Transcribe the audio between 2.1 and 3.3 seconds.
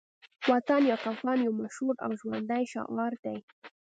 ژوندی شعار